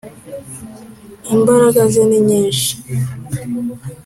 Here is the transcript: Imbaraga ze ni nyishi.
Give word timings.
Imbaraga 1.35 1.79
ze 1.93 2.01
ni 2.09 2.19
nyishi. 2.27 2.71